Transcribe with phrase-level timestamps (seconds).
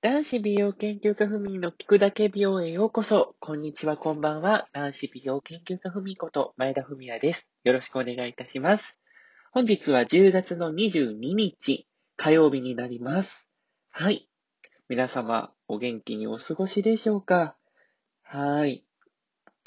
[0.00, 3.34] 男子美容研究家ふみの聞くだけ美容へようこそ。
[3.40, 4.68] こんにちは、こんばんは。
[4.72, 7.50] 男子美容研究家ふみこと前田文也です。
[7.64, 8.96] よろしくお願いいたします。
[9.50, 13.50] 本日は10月の22日、火曜日になります。
[13.90, 14.28] はい。
[14.88, 17.56] 皆様、お元気にお過ごしでしょうか？
[18.22, 18.84] はい。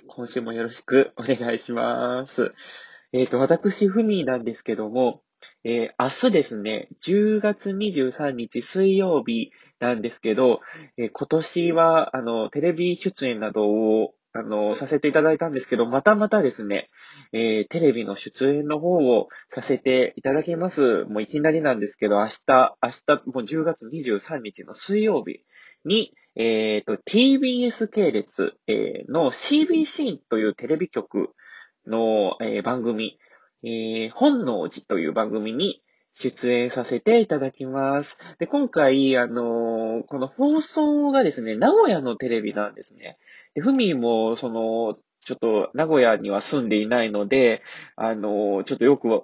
[0.08, 2.54] 今週もよろしくお願いします。
[3.12, 5.24] えっ、ー、と、私、ふみなんですけども、
[5.64, 10.62] えー、明日ですね、10月23日水曜日なんですけど、
[10.98, 16.90] えー、今年は、あの、テレビ出演などを、あの、させていただいたんですけど、またまたですね、
[17.34, 21.04] えー、テレビの出演の方をさせていただきます。
[21.06, 25.44] もういきなりなんですけど、明日、明日、もう10月23日の水曜日
[25.84, 31.32] に、えっ、と、TBS 系列、えー、の CBC というテレビ局
[31.86, 33.18] の、えー、番組、
[33.64, 35.82] えー、本能寺という番組に
[36.14, 38.18] 出演させていただきます。
[38.40, 43.18] で、今回、あのー、この放送がですね、名古屋のテレビなんですね。
[43.56, 47.62] で、ふみも、その、ちょっと名古屋には住んでいないので、
[47.96, 49.24] あのー、ちょっとよく、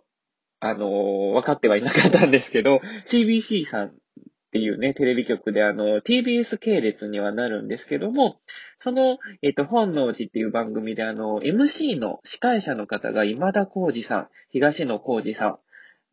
[0.59, 3.93] あのー、分かってはいなかったんですけど、CBC さん
[4.57, 8.39] っていうね、テレビ局で、あの、TBS 系列にはなるんですけども、
[8.79, 15.59] その、えっ、と、本能寺っていう番組で、あの、MC の司会者の方が今田耕司さん、東野耕司さん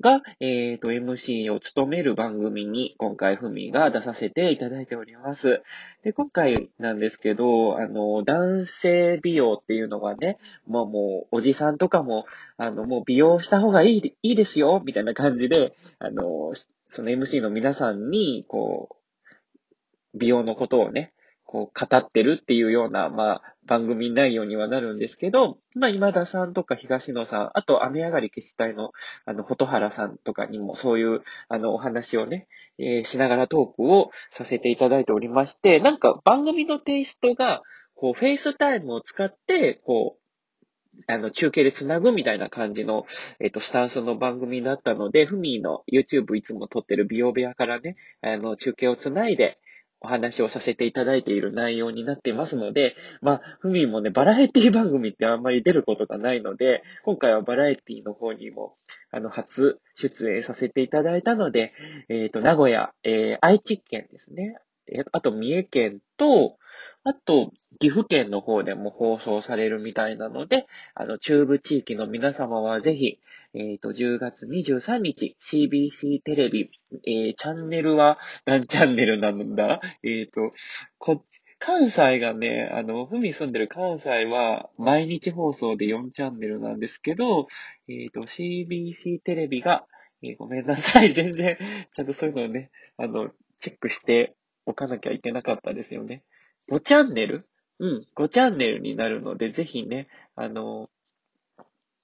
[0.00, 5.62] が、えっ、と、MC を務める番組に、今回、ふみが出させていただいております。
[6.02, 16.52] で、今回なんですけど、あの、男性美容っていうのがね、まあもう、おじさんとかも、あの、もう美容した方がいい、いいですよ、みたいな感じで、あの、
[16.90, 21.13] その MC の皆さんに、こう、美容のことをね、
[21.54, 28.90] こう、語ってるっていうような、まあ、番組内容にはなるんですけど、まあ、今田さんとか東野さん、あと、雨上がり決死隊の、
[29.24, 37.62] あの、蛍原さんとかにも、そういう、あの、お話をね、えー、しながらトークをさせていただいておりまして、なんか、番組のテイストが、
[37.94, 43.06] こう、 FaceTime を使って、こう、あの、中継で繋ぐみたいな感じの、
[43.38, 49.60] えっ、と、スタンスの番組だったので、フミィの YouTube いつも撮ってる美容部屋からね、あの、中継を繋いで、
[50.04, 58.76] お話をさせていただいている内容になっていますので、まあ、ふみもね、バラエティ番組ってあんまり出ることがないので、今回はバラエティの方にも、
[59.10, 61.72] あの、初出演させていただいたので、
[62.10, 64.58] えっ、ー、と、名古屋、えー、愛知県ですね。
[64.86, 66.58] えあと、三重県と、
[67.04, 73.18] あと、岐阜県の方でも放送されるみたいなので、あの、中部地域の皆様はぜひ、
[73.54, 76.70] えっ、ー、と、10月23日、CBC テレビ、
[77.06, 79.80] えー、チャンネルは 何チャンネルなんだ？
[80.02, 80.52] えっ、ー、と、
[80.98, 87.46] こっち、関西がね、あの、ふみ住んでる関西は毎日放送で4チャンネルなんですけど、
[87.88, 89.86] えっ、と、CBC テレビが、
[90.22, 91.12] えごめんなさい。
[91.14, 91.56] 全然、
[91.92, 94.34] ちゃんとそういうのをね、あの、チェックして
[94.66, 96.24] おかなきゃいけなかったですよね。
[96.68, 97.46] 5チャンネル？
[97.78, 100.88] うん、5チャンネルになるので、ぜひね、あの、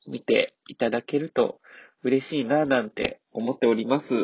[0.06, 1.60] 見ていただけると
[2.02, 4.14] 嬉しいな、なんて思っております。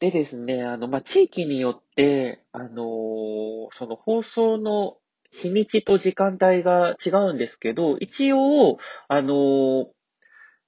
[0.00, 4.96] でですね、あの、まあ、地域によって、あのー、その放送の
[5.32, 8.78] 日にちと時間帯が違うんですけど、一応、
[9.08, 9.86] あのー、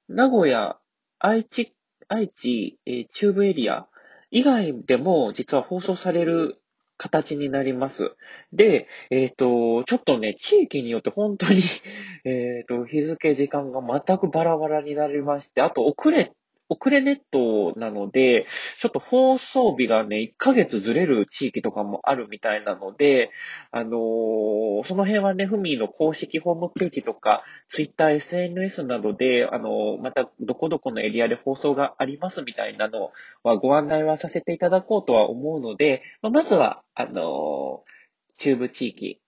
[0.09, 0.79] 名古屋、
[1.21, 1.77] 愛知、
[2.09, 3.87] 愛知、えー、中部エリア
[4.33, 6.61] 以外でも実は放送される
[7.01, 8.15] 形になります。
[8.53, 11.63] で、えっ、ー、と、ちょっとね、地域によって本当に
[12.25, 16.33] えっと、日付、時間が全くバラバラになりまして、あと遅れ
[16.71, 18.47] 遅れネットなので、
[18.79, 23.31] ちょっと放送日がね、1ヶ月ずれる地域とかもあるみたいなので、
[23.73, 33.11] あのー、その辺はね、ふみの公式ホームページとか、ツイッター、SNS などで、あのー、またどこどこのエリアで放送がありますみたいなの
[33.43, 39.21] はご案内はさせていただこうとは思うので、ま、ずは、あのー、中部地域、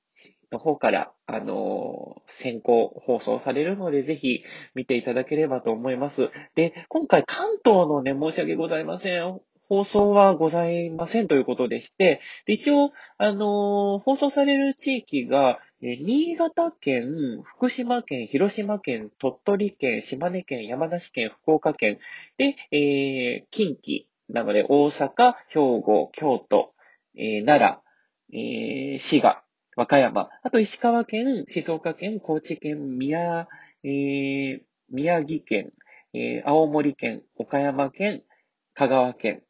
[0.52, 4.42] の方から、あの先行放送されるので、ぜひ
[4.74, 6.30] 見ていただければと思います。
[6.54, 9.40] で、今回関東のね、申し訳ございません。
[9.68, 21.98] 放送はございませんということでして、で一応、あの放送される地域が、新潟県、福島県、広島県、鳥取県、島根県、山梨県、福岡県、
[22.36, 26.74] で、えー、近畿、なので大阪、兵庫、京都、
[27.16, 27.80] えー、奈
[28.30, 29.42] 良、えー、滋賀、
[29.74, 33.48] 和歌山、あと石川県、静岡県、高知県、宮、
[33.84, 34.60] えー、
[34.90, 35.72] 宮城県、
[36.12, 38.22] えー、青森県、岡山県、
[38.74, 39.42] 香川県、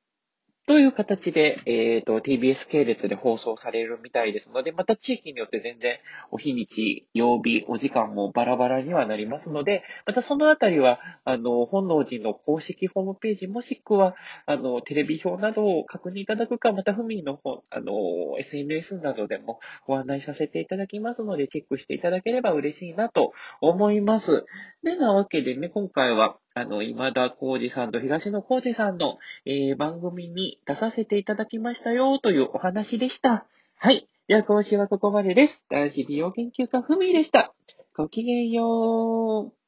[0.65, 5.99] という形で、えっ、と、TBS 系列で放送されるみたいですので、また地域によって全然
[6.31, 14.15] お日にち、曜日、お時間もバラバラにはなりますので、またそのあたりは、あの、本能寺の公式ホームページもしくは、
[14.47, 17.93] あの、テレビ表などを確認いただくか、またふみの方、あの、
[18.39, 19.59] SNS などでも
[19.89, 24.47] ご案内させていただきますので、チェックしていただければ嬉しいなと思います。
[24.85, 33.47] で、なわけでね、今回は、あの、今田耕司さんと東野耕司さんの、えー、番組に出させていただきましたよというお話でした。
[33.77, 34.07] はい。
[34.29, 35.65] では、講師はここまでです。
[35.71, 37.55] 男子美容研究家ふみでした。
[37.97, 39.62] ごきげんよう。